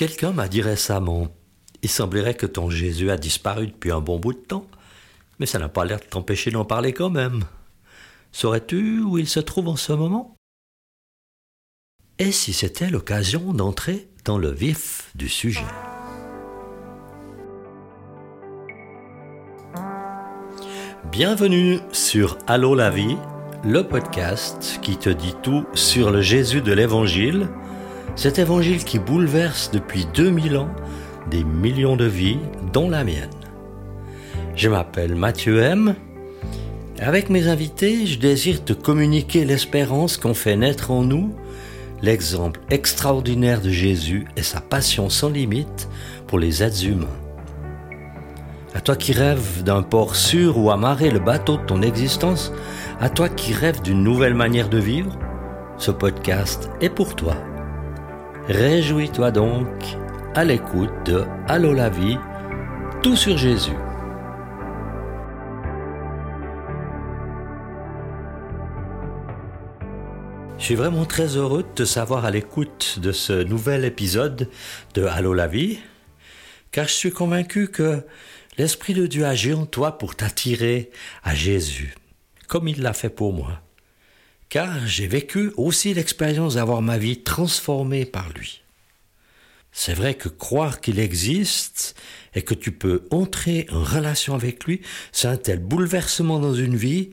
Quelqu'un 0.00 0.32
m'a 0.32 0.48
dit 0.48 0.62
récemment, 0.62 1.28
il 1.82 1.90
semblerait 1.90 2.32
que 2.32 2.46
ton 2.46 2.70
Jésus 2.70 3.10
a 3.10 3.18
disparu 3.18 3.66
depuis 3.66 3.92
un 3.92 4.00
bon 4.00 4.18
bout 4.18 4.32
de 4.32 4.38
temps, 4.38 4.64
mais 5.38 5.44
ça 5.44 5.58
n'a 5.58 5.68
pas 5.68 5.84
l'air 5.84 6.00
de 6.00 6.06
t'empêcher 6.06 6.50
d'en 6.50 6.64
parler 6.64 6.94
quand 6.94 7.10
même. 7.10 7.44
Saurais-tu 8.32 9.02
où 9.02 9.18
il 9.18 9.28
se 9.28 9.40
trouve 9.40 9.68
en 9.68 9.76
ce 9.76 9.92
moment? 9.92 10.34
Et 12.18 12.32
si 12.32 12.54
c'était 12.54 12.88
l'occasion 12.88 13.52
d'entrer 13.52 14.08
dans 14.24 14.38
le 14.38 14.50
vif 14.50 15.10
du 15.16 15.28
sujet 15.28 15.66
Bienvenue 21.12 21.78
sur 21.92 22.38
Allô 22.46 22.74
la 22.74 22.88
vie, 22.88 23.18
le 23.64 23.82
podcast 23.82 24.78
qui 24.80 24.96
te 24.96 25.10
dit 25.10 25.34
tout 25.42 25.66
sur 25.74 26.10
le 26.10 26.22
Jésus 26.22 26.62
de 26.62 26.72
l'Évangile, 26.72 27.50
cet 28.20 28.38
Évangile 28.38 28.84
qui 28.84 28.98
bouleverse 28.98 29.70
depuis 29.72 30.04
2000 30.12 30.58
ans 30.58 30.68
des 31.30 31.42
millions 31.42 31.96
de 31.96 32.04
vies, 32.04 32.36
dont 32.70 32.90
la 32.90 33.02
mienne. 33.02 33.30
Je 34.54 34.68
m'appelle 34.68 35.14
Mathieu 35.14 35.62
M. 35.62 35.94
Avec 36.98 37.30
mes 37.30 37.48
invités, 37.48 38.04
je 38.04 38.18
désire 38.18 38.62
te 38.62 38.74
communiquer 38.74 39.46
l'espérance 39.46 40.18
qu'ont 40.18 40.34
fait 40.34 40.54
naître 40.54 40.90
en 40.90 41.02
nous 41.02 41.34
l'exemple 42.02 42.60
extraordinaire 42.68 43.62
de 43.62 43.70
Jésus 43.70 44.26
et 44.36 44.42
sa 44.42 44.60
passion 44.60 45.08
sans 45.08 45.30
limite 45.30 45.88
pour 46.26 46.38
les 46.38 46.62
êtres 46.62 46.84
humains. 46.84 47.06
À 48.74 48.82
toi 48.82 48.96
qui 48.96 49.14
rêves 49.14 49.62
d'un 49.64 49.82
port 49.82 50.14
sûr 50.14 50.58
où 50.58 50.70
amarrer 50.70 51.10
le 51.10 51.20
bateau 51.20 51.56
de 51.56 51.64
ton 51.64 51.80
existence, 51.80 52.52
à 53.00 53.08
toi 53.08 53.30
qui 53.30 53.54
rêves 53.54 53.80
d'une 53.80 54.02
nouvelle 54.02 54.34
manière 54.34 54.68
de 54.68 54.78
vivre, 54.78 55.18
ce 55.78 55.90
podcast 55.90 56.68
est 56.82 56.90
pour 56.90 57.16
toi. 57.16 57.34
Réjouis-toi 58.50 59.30
donc 59.30 59.68
à 60.34 60.42
l'écoute 60.42 60.90
de 61.06 61.24
Allô 61.46 61.72
la 61.72 61.88
vie, 61.88 62.18
tout 63.00 63.14
sur 63.14 63.38
Jésus. 63.38 63.70
Je 70.58 70.64
suis 70.64 70.74
vraiment 70.74 71.04
très 71.04 71.36
heureux 71.36 71.62
de 71.62 71.68
te 71.68 71.84
savoir 71.84 72.24
à 72.24 72.32
l'écoute 72.32 72.98
de 73.00 73.12
ce 73.12 73.44
nouvel 73.44 73.84
épisode 73.84 74.48
de 74.94 75.04
Allô 75.04 75.32
la 75.32 75.46
vie, 75.46 75.78
car 76.72 76.88
je 76.88 76.94
suis 76.94 77.12
convaincu 77.12 77.68
que 77.68 78.04
L'Esprit 78.58 78.94
de 78.94 79.06
Dieu 79.06 79.24
agit 79.24 79.54
en 79.54 79.64
toi 79.64 79.96
pour 79.96 80.16
t'attirer 80.16 80.90
à 81.22 81.36
Jésus, 81.36 81.94
comme 82.48 82.66
il 82.66 82.82
l'a 82.82 82.94
fait 82.94 83.10
pour 83.10 83.32
moi. 83.32 83.62
Car 84.50 84.84
j'ai 84.84 85.06
vécu 85.06 85.52
aussi 85.56 85.94
l'expérience 85.94 86.54
d'avoir 86.54 86.82
ma 86.82 86.98
vie 86.98 87.22
transformée 87.22 88.04
par 88.04 88.28
lui. 88.30 88.62
C'est 89.72 89.94
vrai 89.94 90.14
que 90.14 90.28
croire 90.28 90.80
qu'il 90.80 90.98
existe 90.98 91.94
et 92.34 92.42
que 92.42 92.54
tu 92.54 92.72
peux 92.72 93.06
entrer 93.12 93.68
en 93.70 93.84
relation 93.84 94.34
avec 94.34 94.64
lui, 94.64 94.80
c'est 95.12 95.28
un 95.28 95.36
tel 95.36 95.60
bouleversement 95.60 96.40
dans 96.40 96.54
une 96.54 96.74
vie 96.74 97.10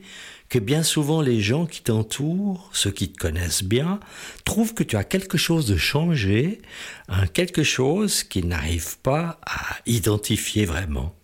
que 0.48 0.58
bien 0.58 0.82
souvent 0.82 1.20
les 1.20 1.40
gens 1.40 1.66
qui 1.66 1.82
t'entourent, 1.82 2.70
ceux 2.72 2.90
qui 2.90 3.12
te 3.12 3.18
connaissent 3.18 3.62
bien, 3.62 4.00
trouvent 4.44 4.74
que 4.74 4.82
tu 4.82 4.96
as 4.96 5.04
quelque 5.04 5.38
chose 5.38 5.66
de 5.66 5.76
changé, 5.76 6.60
un 7.08 7.28
quelque 7.28 7.62
chose 7.62 8.24
qu'ils 8.24 8.48
n'arrivent 8.48 8.98
pas 8.98 9.38
à 9.46 9.76
identifier 9.86 10.64
vraiment. 10.64 11.14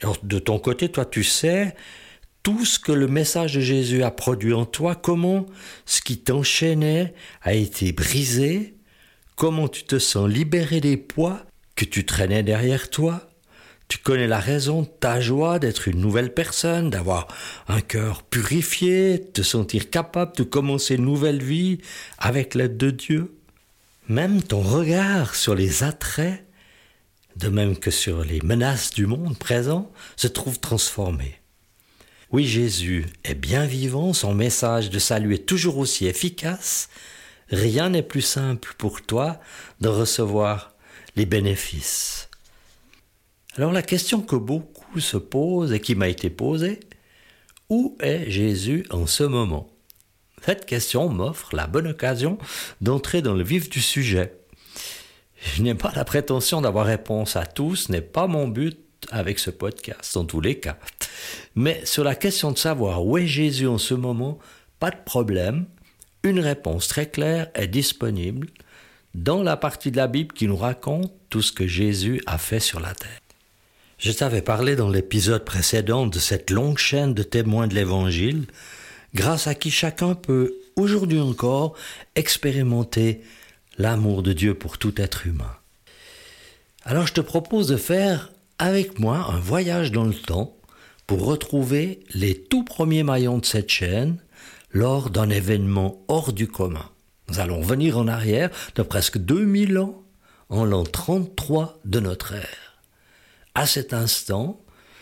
Alors, 0.00 0.16
de 0.22 0.38
ton 0.38 0.58
côté, 0.58 0.88
toi, 0.88 1.04
tu 1.04 1.24
sais 1.24 1.74
tout 2.48 2.64
ce 2.64 2.78
que 2.78 2.92
le 2.92 3.08
message 3.08 3.56
de 3.56 3.60
Jésus 3.60 4.02
a 4.02 4.10
produit 4.10 4.54
en 4.54 4.64
toi, 4.64 4.94
comment 4.94 5.44
ce 5.84 6.00
qui 6.00 6.16
t'enchaînait 6.16 7.12
a 7.42 7.52
été 7.52 7.92
brisé, 7.92 8.74
comment 9.36 9.68
tu 9.68 9.84
te 9.84 9.98
sens 9.98 10.26
libéré 10.30 10.80
des 10.80 10.96
poids 10.96 11.42
que 11.76 11.84
tu 11.84 12.06
traînais 12.06 12.42
derrière 12.42 12.88
toi. 12.88 13.28
Tu 13.88 13.98
connais 13.98 14.26
la 14.26 14.40
raison 14.40 14.80
de 14.80 14.86
ta 14.86 15.20
joie 15.20 15.58
d'être 15.58 15.88
une 15.88 16.00
nouvelle 16.00 16.32
personne, 16.32 16.88
d'avoir 16.88 17.28
un 17.68 17.82
cœur 17.82 18.22
purifié, 18.22 19.18
de 19.18 19.24
te 19.24 19.42
sentir 19.42 19.90
capable 19.90 20.34
de 20.34 20.42
commencer 20.42 20.94
une 20.94 21.04
nouvelle 21.04 21.42
vie 21.42 21.82
avec 22.16 22.54
l'aide 22.54 22.78
de 22.78 22.90
Dieu. 22.90 23.36
Même 24.08 24.42
ton 24.42 24.62
regard 24.62 25.34
sur 25.34 25.54
les 25.54 25.82
attraits 25.82 26.46
de 27.36 27.50
même 27.50 27.76
que 27.76 27.90
sur 27.90 28.24
les 28.24 28.40
menaces 28.40 28.94
du 28.94 29.04
monde 29.04 29.36
présent, 29.36 29.92
se 30.16 30.28
trouve 30.28 30.58
transformé. 30.58 31.37
Oui, 32.30 32.46
Jésus 32.46 33.06
est 33.24 33.34
bien 33.34 33.64
vivant, 33.64 34.12
son 34.12 34.34
message 34.34 34.90
de 34.90 34.98
salut 34.98 35.32
est 35.32 35.46
toujours 35.46 35.78
aussi 35.78 36.06
efficace, 36.06 36.90
rien 37.48 37.88
n'est 37.88 38.02
plus 38.02 38.20
simple 38.20 38.74
pour 38.76 39.00
toi 39.00 39.40
de 39.80 39.88
recevoir 39.88 40.74
les 41.16 41.24
bénéfices. 41.24 42.28
Alors 43.56 43.72
la 43.72 43.80
question 43.80 44.20
que 44.20 44.36
beaucoup 44.36 45.00
se 45.00 45.16
posent 45.16 45.72
et 45.72 45.80
qui 45.80 45.94
m'a 45.94 46.08
été 46.08 46.28
posée, 46.28 46.80
où 47.70 47.96
est 48.00 48.30
Jésus 48.30 48.84
en 48.90 49.06
ce 49.06 49.24
moment? 49.24 49.70
Cette 50.44 50.66
question 50.66 51.08
m'offre 51.08 51.56
la 51.56 51.66
bonne 51.66 51.88
occasion 51.88 52.36
d'entrer 52.82 53.22
dans 53.22 53.34
le 53.34 53.42
vif 53.42 53.70
du 53.70 53.80
sujet. 53.80 54.34
Je 55.54 55.62
n'ai 55.62 55.74
pas 55.74 55.92
la 55.96 56.04
prétention 56.04 56.60
d'avoir 56.60 56.84
réponse 56.84 57.36
à 57.36 57.46
tout, 57.46 57.74
ce 57.74 57.90
n'est 57.90 58.02
pas 58.02 58.26
mon 58.26 58.48
but 58.48 58.78
avec 59.10 59.38
ce 59.38 59.50
podcast, 59.50 60.14
en 60.18 60.26
tous 60.26 60.42
les 60.42 60.58
cas. 60.60 60.78
Mais 61.58 61.84
sur 61.84 62.04
la 62.04 62.14
question 62.14 62.52
de 62.52 62.56
savoir 62.56 63.04
où 63.04 63.18
est 63.18 63.26
Jésus 63.26 63.66
en 63.66 63.78
ce 63.78 63.92
moment, 63.92 64.38
pas 64.78 64.92
de 64.92 65.02
problème. 65.04 65.66
Une 66.22 66.38
réponse 66.38 66.86
très 66.86 67.10
claire 67.10 67.48
est 67.56 67.66
disponible 67.66 68.46
dans 69.12 69.42
la 69.42 69.56
partie 69.56 69.90
de 69.90 69.96
la 69.96 70.06
Bible 70.06 70.32
qui 70.32 70.46
nous 70.46 70.56
raconte 70.56 71.12
tout 71.30 71.42
ce 71.42 71.50
que 71.50 71.66
Jésus 71.66 72.22
a 72.26 72.38
fait 72.38 72.60
sur 72.60 72.78
la 72.78 72.94
terre. 72.94 73.18
Je 73.98 74.12
t'avais 74.12 74.40
parlé 74.40 74.76
dans 74.76 74.88
l'épisode 74.88 75.44
précédent 75.44 76.06
de 76.06 76.20
cette 76.20 76.50
longue 76.50 76.78
chaîne 76.78 77.12
de 77.12 77.24
témoins 77.24 77.66
de 77.66 77.74
l'Évangile, 77.74 78.46
grâce 79.12 79.48
à 79.48 79.56
qui 79.56 79.72
chacun 79.72 80.14
peut, 80.14 80.54
aujourd'hui 80.76 81.18
encore, 81.18 81.74
expérimenter 82.14 83.20
l'amour 83.78 84.22
de 84.22 84.32
Dieu 84.32 84.54
pour 84.54 84.78
tout 84.78 84.94
être 85.00 85.26
humain. 85.26 85.56
Alors 86.84 87.08
je 87.08 87.14
te 87.14 87.20
propose 87.20 87.66
de 87.66 87.76
faire 87.76 88.30
avec 88.60 89.00
moi 89.00 89.26
un 89.28 89.40
voyage 89.40 89.90
dans 89.90 90.04
le 90.04 90.14
temps 90.14 90.54
pour 91.08 91.24
retrouver 91.24 92.00
les 92.12 92.38
tout 92.38 92.64
premiers 92.64 93.02
maillons 93.02 93.38
de 93.38 93.46
cette 93.46 93.70
chaîne 93.70 94.18
lors 94.70 95.08
d'un 95.08 95.30
événement 95.30 96.04
hors 96.06 96.34
du 96.34 96.46
commun. 96.46 96.90
Nous 97.28 97.40
allons 97.40 97.62
venir 97.62 97.96
en 97.96 98.06
arrière 98.06 98.50
de 98.74 98.82
presque 98.82 99.16
2000 99.16 99.78
ans, 99.78 100.04
en 100.50 100.66
l'an 100.66 100.84
33 100.84 101.80
de 101.86 101.98
notre 101.98 102.34
ère. 102.34 102.82
À 103.54 103.66
cet 103.66 103.94
instant, 103.94 104.60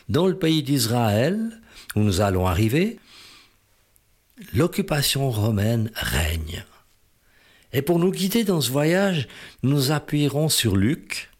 dans 0.08 0.28
le 0.28 0.38
pays 0.38 0.62
d'Israël, 0.62 1.60
où 1.96 2.00
nous 2.00 2.20
allons 2.20 2.46
arriver, 2.46 3.00
l'occupation 4.54 5.28
romaine 5.28 5.90
règne. 5.94 6.64
Et 7.72 7.82
pour 7.82 7.98
nous 7.98 8.12
guider 8.12 8.44
dans 8.44 8.60
ce 8.60 8.70
voyage, 8.70 9.26
nous 9.64 9.90
appuierons 9.90 10.48
sur 10.50 10.76
Luc. 10.76 11.30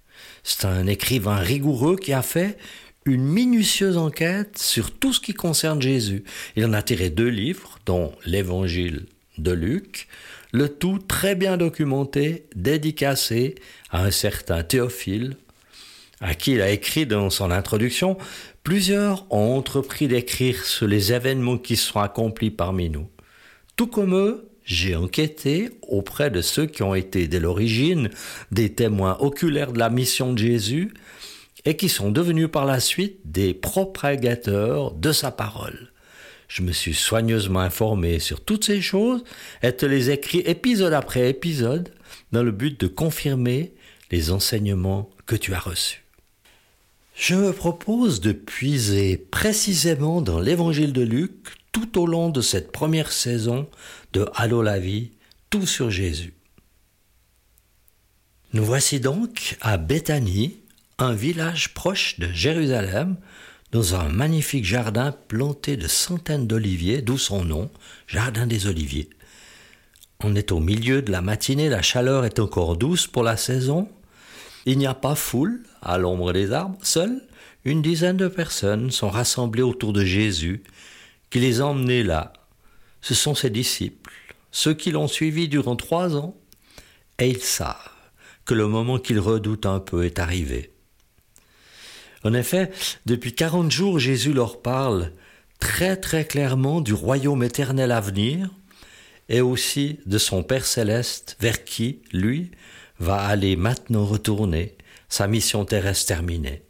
C'est 0.43 0.65
un 0.65 0.89
écrivain 0.89 1.37
rigoureux 1.37 1.97
qui 1.97 2.13
a 2.13 2.23
fait 2.23 2.59
une 3.07 3.25
minutieuse 3.25 3.97
enquête 3.97 4.59
sur 4.59 4.91
tout 4.91 5.13
ce 5.13 5.21
qui 5.21 5.33
concerne 5.33 5.81
Jésus. 5.81 6.25
Il 6.57 6.67
en 6.67 6.73
a 6.73 6.83
tiré 6.83 7.09
deux 7.09 7.29
livres, 7.29 7.79
dont 7.87 8.13
l'Évangile 8.27 9.07
de 9.39 9.53
Luc, 9.53 10.09
le 10.53 10.69
tout 10.69 10.99
très 10.99 11.37
bien 11.37 11.57
documenté, 11.57 12.47
dédicacé 12.55 13.55
à 13.91 14.05
un 14.05 14.11
certain 14.11 14.65
Théophile, 14.65 15.37
à 16.21 16.35
qui 16.35 16.53
il 16.53 16.63
a 16.63 16.71
écrit 16.71 17.07
dans 17.07 17.31
son 17.31 17.51
introduction, 17.51 18.19
plusieurs 18.65 19.27
ont 19.33 19.57
entrepris 19.57 20.09
d'écrire 20.09 20.65
sur 20.65 20.89
les 20.89 21.13
événements 21.13 21.59
qui 21.59 21.77
sont 21.77 22.01
accomplis 22.01 22.51
parmi 22.51 22.91
nous. 22.91 23.09
Tout 23.77 23.87
comme 23.87 24.17
eux, 24.17 24.49
j'ai 24.65 24.97
enquêté 24.97 25.71
auprès 25.83 26.31
de 26.31 26.41
ceux 26.41 26.67
qui 26.67 26.83
ont 26.83 26.95
été 26.95 27.29
dès 27.29 27.39
l'origine 27.39 28.11
des 28.51 28.73
témoins 28.73 29.17
oculaires 29.21 29.73
de 29.73 29.79
la 29.79 29.91
mission 29.91 30.33
de 30.33 30.39
Jésus 30.39 30.93
et 31.67 31.77
qui 31.77 31.89
sont 31.89 32.11
devenus 32.11 32.49
par 32.51 32.65
la 32.65 32.81
suite 32.81 33.21
des 33.25 33.53
propagateurs 33.53 34.93
de 34.93 35.13
sa 35.13 35.31
parole. 35.31 35.93
Je 36.49 36.63
me 36.63 36.73
suis 36.73 36.95
soigneusement 36.95 37.61
informé 37.61 38.21
sur 38.21 38.43
toutes 38.43 38.65
ces 38.65 38.81
choses 38.81 39.25
et 39.63 39.73
te 39.73 39.85
les 39.85 40.11
écris 40.11 40.39
épisode 40.39 40.93
après 40.93 41.29
épisode 41.29 41.93
dans 42.31 42.45
le 42.45 42.53
but 42.53 42.81
de 42.81 42.87
confirmer 42.87 43.75
les 44.13 44.31
enseignements 44.31 45.11
que 45.27 45.35
tu 45.35 45.53
as 45.55 45.59
reçus. 45.59 46.05
Je 47.17 47.35
me 47.35 47.53
propose 47.53 48.21
de 48.21 48.33
puiser 48.33 49.17
précisément 49.17 50.21
dans 50.21 50.39
l'évangile 50.39 50.93
de 50.93 51.03
Luc 51.03 51.33
tout 51.73 51.99
au 52.01 52.07
long 52.07 52.31
de 52.31 52.43
cette 52.43 52.71
première 52.71 53.11
saison 53.11 53.69
de 54.13 54.29
Allô 54.35 54.63
la 54.63 54.79
vie, 54.79 55.11
tout 55.51 55.67
sur 55.67 55.91
Jésus. 55.91 56.35
Nous 58.53 58.65
voici 58.65 59.01
donc 59.01 59.57
à 59.61 59.79
Béthanie, 59.79 60.61
un 60.99 61.13
village 61.13 61.75
proche 61.75 62.19
de 62.19 62.29
Jérusalem, 62.33 63.17
dans 63.71 63.95
un 63.95 64.09
magnifique 64.09 64.65
jardin 64.65 65.13
planté 65.13 65.77
de 65.77 65.89
centaines 65.89 66.47
d'oliviers, 66.47 67.03
d'où 67.03 67.19
son 67.19 67.45
nom, 67.45 67.71
Jardin 68.07 68.47
des 68.47 68.67
Oliviers. 68.67 69.11
On 70.21 70.35
est 70.35 70.53
au 70.53 70.61
milieu 70.61 71.03
de 71.03 71.13
la 71.13 71.21
matinée, 71.21 71.69
la 71.69 71.83
chaleur 71.83 72.25
est 72.25 72.39
encore 72.39 72.79
douce 72.79 73.07
pour 73.07 73.23
la 73.23 73.37
saison. 73.37 73.91
Il 74.65 74.79
n'y 74.79 74.87
a 74.87 74.95
pas 74.95 75.15
foule 75.15 75.63
à 75.83 75.99
l'ombre 75.99 76.33
des 76.33 76.53
arbres. 76.53 76.79
Seules 76.83 77.21
une 77.67 77.83
dizaine 77.83 78.17
de 78.17 78.29
personnes 78.29 78.91
sont 78.91 79.11
rassemblées 79.11 79.63
autour 79.63 79.93
de 79.93 80.05
Jésus, 80.05 80.63
qui 81.29 81.41
les 81.41 81.61
a 81.61 81.75
là. 81.75 82.33
Ce 83.03 83.13
sont 83.13 83.35
ses 83.35 83.51
disciples, 83.51 84.13
ceux 84.51 84.73
qui 84.73 84.93
l'ont 84.93 85.09
suivi 85.09 85.49
durant 85.49 85.77
trois 85.77 86.17
ans, 86.17 86.37
et 87.19 87.29
ils 87.29 87.43
savent 87.43 87.91
que 88.47 88.55
le 88.55 88.69
moment 88.69 88.99
qu'ils 88.99 89.21
redoutent 89.21 89.67
un 89.67 89.81
peu 89.81 90.05
est 90.05 90.21
arrivé. 90.21 90.71
En 92.27 92.35
effet, 92.35 92.73
depuis 93.07 93.33
quarante 93.33 93.71
jours, 93.71 94.01
Jésus 94.01 94.33
leur 94.33 94.61
parle 94.61 95.13
très 95.61 95.97
très 95.97 96.25
clairement 96.25 96.81
du 96.81 96.93
royaume 96.93 97.45
éternel 97.45 97.93
à 97.93 98.01
venir, 98.01 98.51
et 99.29 99.41
aussi 99.41 100.01
de 100.07 100.19
son 100.19 100.43
Père 100.43 100.67
céleste 100.67 101.37
vers 101.39 101.63
qui, 101.63 102.03
lui, 102.13 102.51
va 102.99 103.19
aller 103.19 103.55
maintenant 103.55 104.05
retourner, 104.05 104.77
sa 105.09 105.29
mission 105.29 105.65
terrestre 105.65 106.07
terminée. 106.07 106.63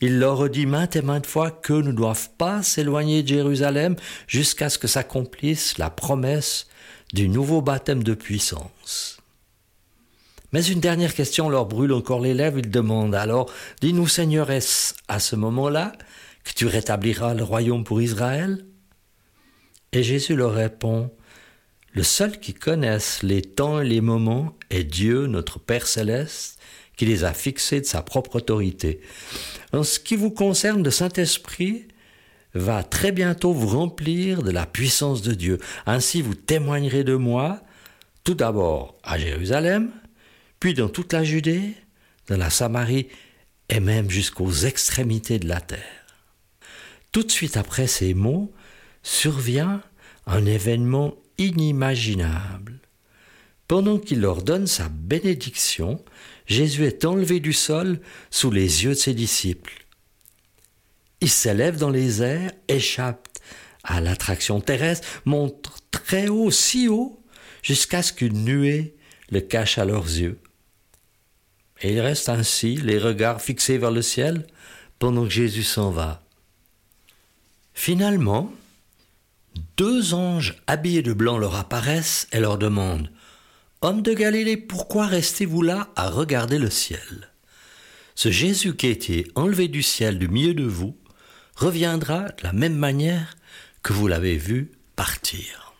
Il 0.00 0.20
leur 0.20 0.48
dit 0.48 0.64
maintes 0.64 0.94
et 0.94 1.02
maintes 1.02 1.26
fois 1.26 1.50
que 1.50 1.72
ne 1.72 1.90
doivent 1.90 2.30
pas 2.38 2.62
s'éloigner 2.62 3.24
de 3.24 3.28
Jérusalem 3.28 3.96
jusqu'à 4.28 4.70
ce 4.70 4.78
que 4.78 4.86
s'accomplisse 4.86 5.76
la 5.76 5.90
promesse 5.90 6.68
du 7.12 7.28
nouveau 7.28 7.62
baptême 7.62 8.04
de 8.04 8.14
puissance. 8.14 9.19
Mais 10.52 10.64
une 10.64 10.80
dernière 10.80 11.14
question 11.14 11.48
leur 11.48 11.66
brûle 11.66 11.92
encore 11.92 12.20
les 12.20 12.34
lèvres. 12.34 12.58
Ils 12.58 12.70
demandent 12.70 13.14
alors, 13.14 13.52
dis-nous 13.80 14.08
Seigneur, 14.08 14.50
est-ce 14.50 14.94
à 15.08 15.20
ce 15.20 15.36
moment-là 15.36 15.92
que 16.44 16.52
tu 16.52 16.66
rétabliras 16.66 17.34
le 17.34 17.44
royaume 17.44 17.84
pour 17.84 18.02
Israël? 18.02 18.64
Et 19.92 20.02
Jésus 20.02 20.36
leur 20.36 20.54
répond, 20.54 21.10
le 21.92 22.02
seul 22.02 22.38
qui 22.38 22.54
connaisse 22.54 23.22
les 23.22 23.42
temps 23.42 23.80
et 23.80 23.88
les 23.88 24.00
moments 24.00 24.56
est 24.70 24.84
Dieu, 24.84 25.26
notre 25.26 25.58
Père 25.58 25.86
céleste, 25.86 26.58
qui 26.96 27.06
les 27.06 27.24
a 27.24 27.32
fixés 27.32 27.80
de 27.80 27.86
sa 27.86 28.02
propre 28.02 28.36
autorité. 28.36 29.00
En 29.72 29.82
ce 29.82 29.98
qui 29.98 30.16
vous 30.16 30.30
concerne, 30.30 30.84
le 30.84 30.90
Saint-Esprit 30.90 31.88
va 32.54 32.82
très 32.82 33.10
bientôt 33.12 33.52
vous 33.52 33.68
remplir 33.68 34.42
de 34.42 34.50
la 34.50 34.66
puissance 34.66 35.22
de 35.22 35.32
Dieu. 35.32 35.58
Ainsi 35.86 36.22
vous 36.22 36.34
témoignerez 36.34 37.04
de 37.04 37.14
moi, 37.14 37.60
tout 38.22 38.34
d'abord 38.34 38.96
à 39.02 39.18
Jérusalem, 39.18 39.90
puis 40.60 40.74
dans 40.74 40.88
toute 40.88 41.12
la 41.14 41.24
Judée, 41.24 41.74
dans 42.28 42.36
la 42.36 42.50
Samarie 42.50 43.08
et 43.70 43.80
même 43.80 44.10
jusqu'aux 44.10 44.52
extrémités 44.52 45.38
de 45.38 45.48
la 45.48 45.60
terre. 45.60 46.06
Tout 47.12 47.22
de 47.22 47.30
suite 47.30 47.56
après 47.56 47.86
ces 47.86 48.14
mots, 48.14 48.52
survient 49.02 49.82
un 50.26 50.44
événement 50.44 51.16
inimaginable. 51.38 52.78
Pendant 53.66 53.98
qu'il 53.98 54.20
leur 54.20 54.42
donne 54.42 54.66
sa 54.66 54.88
bénédiction, 54.88 56.04
Jésus 56.46 56.84
est 56.84 57.04
enlevé 57.04 57.40
du 57.40 57.52
sol 57.52 58.00
sous 58.30 58.50
les 58.50 58.84
yeux 58.84 58.90
de 58.90 58.94
ses 58.94 59.14
disciples. 59.14 59.86
Il 61.20 61.30
s'élève 61.30 61.78
dans 61.78 61.90
les 61.90 62.22
airs, 62.22 62.52
échappe 62.68 63.28
à 63.84 64.00
l'attraction 64.00 64.60
terrestre, 64.60 65.06
monte 65.24 65.70
très 65.90 66.28
haut, 66.28 66.50
si 66.50 66.88
haut, 66.88 67.22
jusqu'à 67.62 68.02
ce 68.02 68.12
qu'une 68.12 68.44
nuée 68.44 68.96
le 69.30 69.40
cache 69.40 69.78
à 69.78 69.84
leurs 69.84 70.04
yeux. 70.06 70.38
Et 71.82 71.92
il 71.92 72.00
reste 72.00 72.28
ainsi, 72.28 72.76
les 72.76 72.98
regards 72.98 73.40
fixés 73.40 73.78
vers 73.78 73.90
le 73.90 74.02
ciel, 74.02 74.46
pendant 74.98 75.24
que 75.24 75.30
Jésus 75.30 75.62
s'en 75.62 75.90
va. 75.90 76.22
Finalement, 77.72 78.52
deux 79.76 80.12
anges 80.12 80.56
habillés 80.66 81.02
de 81.02 81.12
blanc 81.12 81.38
leur 81.38 81.56
apparaissent 81.56 82.28
et 82.32 82.40
leur 82.40 82.58
demandent 82.58 83.10
Homme 83.82 84.02
de 84.02 84.12
Galilée, 84.12 84.58
pourquoi 84.58 85.06
restez-vous 85.06 85.62
là 85.62 85.88
à 85.96 86.10
regarder 86.10 86.58
le 86.58 86.68
ciel? 86.68 87.30
Ce 88.14 88.30
Jésus 88.30 88.76
qui 88.76 88.86
a 88.86 88.90
été 88.90 89.26
enlevé 89.34 89.68
du 89.68 89.82
ciel 89.82 90.18
du 90.18 90.28
milieu 90.28 90.52
de 90.52 90.64
vous 90.64 90.98
reviendra 91.56 92.24
de 92.24 92.42
la 92.42 92.52
même 92.52 92.76
manière 92.76 93.38
que 93.82 93.94
vous 93.94 94.06
l'avez 94.06 94.36
vu 94.36 94.72
partir. 94.96 95.72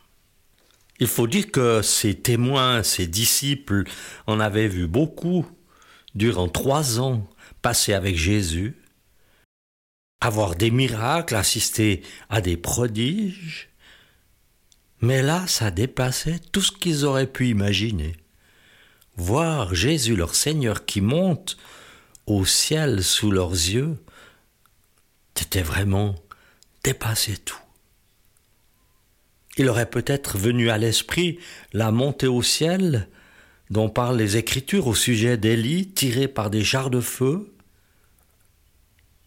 Il 0.99 1.07
faut 1.07 1.27
dire 1.27 1.51
que 1.51 1.83
ces 1.83 2.15
témoins, 2.15 2.83
ces 2.83 3.07
disciples 3.07 3.85
en 4.27 4.41
avaient 4.41 4.69
vu 4.69 4.87
beaucoup 4.87 5.47
durant 6.15 6.49
trois 6.49 7.01
ans 7.01 7.29
passés 7.63 7.93
avec 7.93 8.17
Jésus, 8.17 8.77
avoir 10.21 10.55
des 10.55 10.71
miracles, 10.71 11.35
assister 11.35 12.03
à 12.29 12.41
des 12.41 12.57
prodiges, 12.57 13.71
mais 15.01 15.23
là, 15.23 15.47
ça 15.47 15.71
dépassait 15.71 16.41
tout 16.53 16.61
ce 16.61 16.73
qu'ils 16.73 17.05
auraient 17.05 17.27
pu 17.27 17.49
imaginer. 17.49 18.17
Voir 19.17 19.75
Jésus 19.75 20.17
leur 20.17 20.35
Seigneur 20.35 20.85
qui 20.85 21.01
monte 21.01 21.57
au 22.27 22.45
ciel 22.45 23.03
sous 23.03 23.31
leurs 23.31 23.53
yeux, 23.53 23.97
c'était 25.35 25.63
vraiment 25.63 26.15
dépasser 26.85 27.37
tout. 27.39 27.59
Il 29.57 29.69
aurait 29.69 29.91
peut-être 29.91 30.39
venu 30.39 30.71
à 30.71 30.79
l'esprit 30.79 31.39
la 31.73 31.91
montée 31.91 32.27
au 32.27 32.43
ciel 32.43 33.09
dont 33.71 33.89
parlent 33.89 34.19
les 34.19 34.37
Écritures 34.37 34.89
au 34.89 34.95
sujet 34.95 35.37
d'Élie 35.37 35.89
tiré 35.89 36.29
par 36.29 36.51
des 36.51 36.65
chars 36.65 36.91
de 36.91 37.01
feu. 37.01 37.53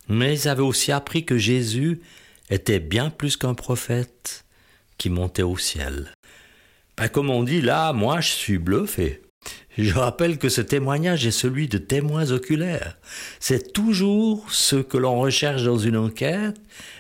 Mais 0.10 0.34
ils 0.38 0.48
avaient 0.50 0.62
aussi 0.62 0.92
appris 0.92 1.26
que 1.26 1.38
Jésus 1.38 2.02
était 2.50 2.80
bien 2.80 3.10
plus 3.10 3.38
qu'un 3.38 3.54
prophète 3.54 4.46
qui 4.98 5.10
montait 5.10 5.44
au 5.44 5.58
ciel. 5.58 6.12
Ben, 6.98 7.08
comme 7.08 7.30
on 7.30 7.44
dit 7.44 7.62
là, 7.62 7.94
moi 7.94 8.20
je 8.20 8.30
suis 8.30 8.58
bluffé. 8.58 9.22
Je 9.78 9.94
rappelle 9.94 10.38
que 10.38 10.50
ce 10.50 10.62
témoignage 10.62 11.26
est 11.26 11.32
celui 11.32 11.68
de 11.68 11.80
témoins 11.80 12.32
oculaires. 12.32 12.98
C'est 13.40 13.74
toujours 13.74 14.52
ce 14.52 14.76
que 14.76 14.98
l'on 14.98 15.20
recherche 15.20 15.64
dans 15.64 15.80
une 15.80 15.98
enquête, 15.98 16.58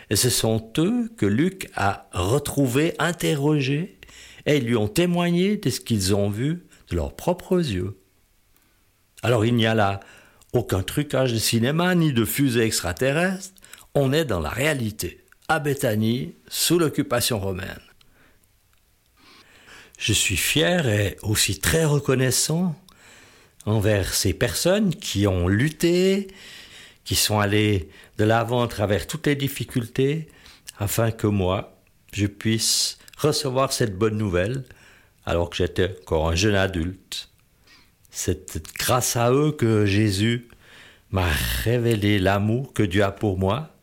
et 0.09 0.15
ce 0.15 0.29
sont 0.29 0.71
eux 0.79 1.11
que 1.15 1.27
Luc 1.27 1.69
a 1.75 2.09
retrouvés, 2.13 2.95
interrogés, 2.97 3.99
et 4.45 4.57
ils 4.57 4.65
lui 4.65 4.75
ont 4.75 4.87
témoigné 4.87 5.57
de 5.57 5.69
ce 5.69 5.79
qu'ils 5.79 6.15
ont 6.15 6.29
vu 6.29 6.63
leurs 6.93 7.15
propres 7.15 7.59
yeux. 7.59 7.97
Alors 9.21 9.45
il 9.45 9.55
n'y 9.55 9.65
a 9.65 9.75
là 9.75 9.99
aucun 10.53 10.83
trucage 10.83 11.33
de 11.33 11.39
cinéma 11.39 11.95
ni 11.95 12.13
de 12.13 12.25
fusée 12.25 12.61
extraterrestre, 12.61 13.53
on 13.95 14.13
est 14.13 14.25
dans 14.25 14.39
la 14.39 14.49
réalité, 14.49 15.23
à 15.47 15.59
Béthanie, 15.59 16.35
sous 16.47 16.79
l'occupation 16.79 17.39
romaine. 17.39 17.81
Je 19.97 20.13
suis 20.13 20.37
fier 20.37 20.87
et 20.87 21.17
aussi 21.21 21.59
très 21.59 21.85
reconnaissant 21.85 22.75
envers 23.65 24.13
ces 24.13 24.33
personnes 24.33 24.95
qui 24.95 25.27
ont 25.27 25.47
lutté, 25.47 26.27
qui 27.03 27.15
sont 27.15 27.39
allées 27.39 27.89
de 28.17 28.23
l'avant 28.23 28.63
à 28.63 28.67
travers 28.67 29.07
toutes 29.07 29.27
les 29.27 29.35
difficultés, 29.35 30.27
afin 30.77 31.11
que 31.11 31.27
moi, 31.27 31.79
je 32.11 32.27
puisse 32.27 32.97
recevoir 33.17 33.73
cette 33.73 33.97
bonne 33.97 34.17
nouvelle 34.17 34.65
alors 35.25 35.49
que 35.49 35.57
j'étais 35.57 35.95
encore 36.01 36.29
un 36.29 36.35
jeune 36.35 36.55
adulte. 36.55 37.29
C'est 38.09 38.61
grâce 38.77 39.15
à 39.15 39.31
eux 39.31 39.51
que 39.51 39.85
Jésus 39.85 40.49
m'a 41.11 41.29
révélé 41.63 42.19
l'amour 42.19 42.73
que 42.73 42.83
Dieu 42.83 43.03
a 43.03 43.11
pour 43.11 43.37
moi, 43.37 43.75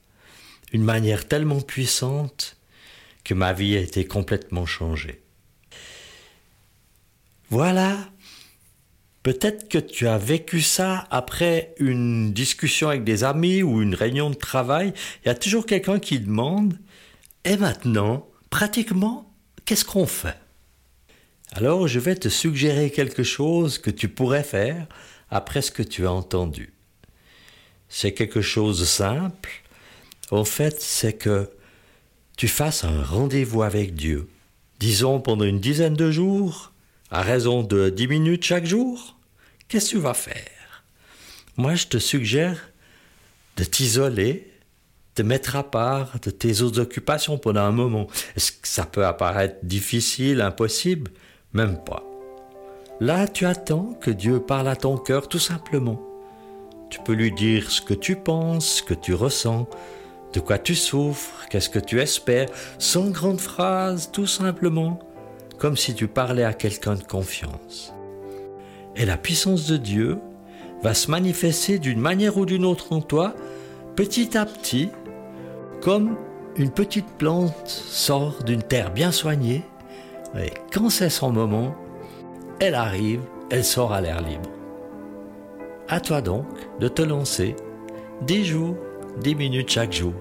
une 0.73 0.85
manière 0.85 1.27
tellement 1.27 1.61
puissante 1.61 2.57
que 3.25 3.35
ma 3.35 3.53
vie 3.53 3.77
a 3.77 3.81
été 3.81 4.05
complètement 4.05 4.67
changée. 4.67 5.23
Voilà, 7.49 7.99
peut-être 9.23 9.69
que 9.69 9.79
tu 9.79 10.07
as 10.07 10.19
vécu 10.19 10.61
ça 10.61 11.07
après 11.11 11.75
une 11.79 12.33
discussion 12.33 12.89
avec 12.89 13.05
des 13.05 13.25
amis 13.25 13.63
ou 13.63 13.83
une 13.83 13.95
réunion 13.95 14.31
de 14.31 14.37
travail. 14.37 14.93
Il 15.25 15.29
y 15.29 15.31
a 15.31 15.35
toujours 15.35 15.67
quelqu'un 15.67 15.99
qui 15.99 16.21
demande, 16.21 16.79
et 17.45 17.57
maintenant, 17.57 18.29
pratiquement, 18.51 19.35
qu'est-ce 19.65 19.85
qu'on 19.85 20.07
fait? 20.07 20.37
Alors 21.53 21.89
je 21.89 21.99
vais 21.99 22.15
te 22.15 22.29
suggérer 22.29 22.91
quelque 22.91 23.23
chose 23.23 23.79
que 23.79 23.91
tu 23.91 24.09
pourrais 24.09 24.45
faire 24.45 24.87
après 25.31 25.63
ce 25.63 25.71
que 25.71 25.83
tu 25.83 26.07
as 26.07 26.13
entendu. 26.13 26.73
C'est 27.89 28.13
quelque 28.13 28.41
chose 28.41 28.81
de 28.81 28.85
simple. 28.85 29.51
En 30.31 30.45
fait, 30.45 30.81
c'est 30.81 31.15
que 31.15 31.51
tu 32.37 32.47
fasses 32.47 32.85
un 32.85 33.03
rendez-vous 33.03 33.63
avec 33.63 33.95
Dieu. 33.95 34.29
Disons 34.79 35.21
pendant 35.21 35.45
une 35.45 35.61
dizaine 35.61 35.95
de 35.95 36.11
jours, 36.11 36.73
à 37.11 37.23
raison 37.23 37.63
de 37.63 37.91
dix 37.91 38.07
minutes 38.07 38.45
chaque 38.45 38.67
jour. 38.67 39.19
Qu'est-ce 39.69 39.87
que 39.87 39.97
tu 39.97 39.99
vas 39.99 40.15
faire? 40.15 40.85
Moi, 41.57 41.75
je 41.75 41.89
te 41.89 41.99
suggère 41.99 42.71
de 43.57 43.65
t'isoler, 43.65 44.51
de 45.17 45.23
mettre 45.23 45.57
à 45.57 45.69
part 45.69 46.19
de 46.21 46.31
tes 46.31 46.63
autres 46.63 46.81
occupations 46.81 47.37
pendant 47.37 47.63
un 47.63 47.73
moment. 47.73 48.07
Est-ce 48.37 48.53
que 48.53 48.69
ça 48.69 48.87
peut 48.87 49.05
apparaître 49.05 49.57
difficile, 49.63 50.41
impossible? 50.41 51.11
Même 51.53 51.79
pas. 51.79 52.05
Là, 53.01 53.27
tu 53.27 53.47
attends 53.47 53.95
que 54.01 54.11
Dieu 54.11 54.41
parle 54.41 54.69
à 54.69 54.77
ton 54.77 54.97
cœur 54.97 55.29
tout 55.29 55.39
simplement. 55.39 56.01
Tu 56.91 57.01
peux 57.01 57.13
lui 57.13 57.33
dire 57.33 57.71
ce 57.71 57.81
que 57.81 57.95
tu 57.95 58.17
penses, 58.17 58.67
ce 58.67 58.83
que 58.83 58.95
tu 58.95 59.15
ressens, 59.15 59.69
de 60.33 60.41
quoi 60.41 60.59
tu 60.59 60.75
souffres, 60.75 61.47
qu'est-ce 61.49 61.71
que 61.71 61.79
tu 61.79 62.01
espères, 62.01 62.49
sans 62.79 63.11
grande 63.11 63.41
phrase, 63.41 64.11
tout 64.13 64.27
simplement, 64.27 64.99
comme 65.59 65.77
si 65.77 65.95
tu 65.95 66.09
parlais 66.09 66.45
à 66.45 66.53
quelqu'un 66.53 66.95
de 66.95 67.03
confiance. 67.03 67.93
Et 68.97 69.05
la 69.05 69.17
puissance 69.17 69.67
de 69.67 69.77
Dieu 69.77 70.19
va 70.83 70.95
se 70.95 71.11
manifester 71.11 71.79
d'une 71.79 72.01
manière 72.01 72.37
ou 72.37 72.47
d'une 72.47 72.65
autre 72.65 72.93
en 72.93 73.01
toi, 73.01 73.35
petit 73.97 74.37
à 74.37 74.47
petit, 74.47 74.91
comme 75.81 76.17
une 76.57 76.71
petite 76.71 77.09
plante 77.19 77.69
sort 77.69 78.43
d'une 78.45 78.63
terre 78.63 78.93
bien 78.93 79.13
soignée, 79.13 79.63
et 80.37 80.53
quand 80.73 80.91
c'est 80.91 81.11
son 81.11 81.33
moment, 81.33 81.75
elle 82.61 82.75
arrive, 82.75 83.23
elle 83.51 83.65
sort 83.65 83.93
à 83.93 84.01
l'air 84.01 84.21
libre. 84.21 84.51
À 85.89 86.01
toi 86.01 86.21
donc 86.21 86.47
de 86.79 86.89
te 86.89 87.03
lancer 87.03 87.57
dix 88.23 88.45
jours, 88.45 88.77
dix 89.21 89.35
minutes 89.35 89.71
chaque 89.71 89.93
jour. 89.93 90.13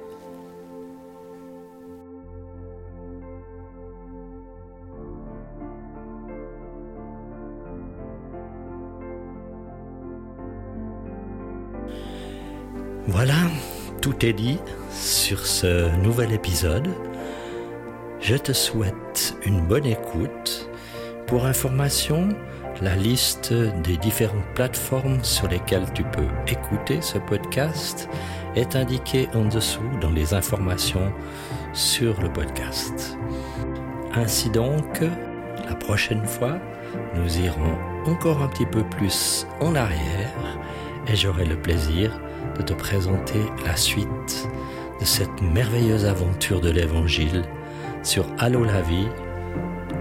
Voilà, 13.07 13.33
tout 14.01 14.25
est 14.25 14.33
dit 14.33 14.59
sur 14.91 15.45
ce 15.45 15.95
nouvel 16.03 16.31
épisode. 16.31 16.87
Je 18.29 18.35
te 18.35 18.53
souhaite 18.53 19.35
une 19.43 19.65
bonne 19.65 19.87
écoute. 19.87 20.69
Pour 21.25 21.47
information, 21.47 22.29
la 22.79 22.95
liste 22.95 23.51
des 23.83 23.97
différentes 23.97 24.45
plateformes 24.53 25.23
sur 25.23 25.47
lesquelles 25.47 25.91
tu 25.95 26.03
peux 26.03 26.27
écouter 26.47 27.01
ce 27.01 27.17
podcast 27.17 28.07
est 28.55 28.75
indiquée 28.75 29.27
en 29.33 29.45
dessous 29.45 29.89
dans 29.99 30.11
les 30.11 30.35
informations 30.35 31.11
sur 31.73 32.21
le 32.21 32.31
podcast. 32.31 33.17
Ainsi 34.13 34.51
donc, 34.51 35.01
la 35.67 35.73
prochaine 35.73 36.23
fois, 36.27 36.59
nous 37.15 37.35
irons 37.39 37.79
encore 38.05 38.43
un 38.43 38.47
petit 38.47 38.67
peu 38.67 38.83
plus 38.83 39.47
en 39.59 39.73
arrière 39.73 40.59
et 41.07 41.15
j'aurai 41.15 41.45
le 41.45 41.59
plaisir 41.59 42.11
de 42.59 42.61
te 42.61 42.73
présenter 42.73 43.41
la 43.65 43.75
suite 43.75 44.47
de 44.99 45.05
cette 45.05 45.41
merveilleuse 45.41 46.05
aventure 46.05 46.61
de 46.61 46.69
l'Évangile 46.69 47.43
sur 48.03 48.25
Allo 48.37 48.63
la 48.63 48.81
vie, 48.81 49.07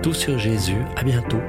tout 0.02 0.14
sur 0.14 0.38
Jésus. 0.38 0.82
À 0.96 1.02
bientôt. 1.02 1.40